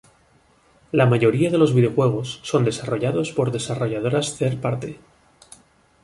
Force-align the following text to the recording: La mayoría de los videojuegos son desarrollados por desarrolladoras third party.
La 0.91 1.05
mayoría 1.05 1.51
de 1.51 1.59
los 1.59 1.75
videojuegos 1.75 2.39
son 2.41 2.65
desarrollados 2.65 3.31
por 3.33 3.51
desarrolladoras 3.51 4.35
third 4.35 4.59
party. 4.59 4.97